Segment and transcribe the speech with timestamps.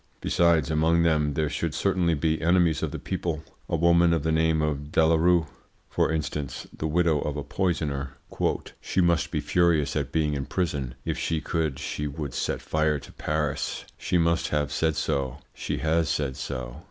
[0.19, 4.31] Besides, among them there should certainly be enemies of the people, a woman of the
[4.31, 5.45] name of Delarue,
[5.91, 8.17] for instance, the widow of a poisoner:
[8.81, 12.97] "She must be furious at being in prison, if she could she would set fire
[12.97, 16.77] to Paris: she must have said so, she has said so.